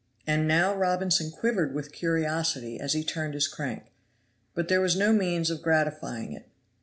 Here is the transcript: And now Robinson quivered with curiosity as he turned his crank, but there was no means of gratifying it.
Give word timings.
And 0.25 0.47
now 0.47 0.73
Robinson 0.73 1.29
quivered 1.29 1.75
with 1.75 1.91
curiosity 1.91 2.79
as 2.79 2.93
he 2.93 3.03
turned 3.03 3.35
his 3.35 3.47
crank, 3.47 3.83
but 4.55 4.67
there 4.67 4.81
was 4.81 4.95
no 4.95 5.13
means 5.13 5.51
of 5.51 5.61
gratifying 5.61 6.33
it. 6.33 6.49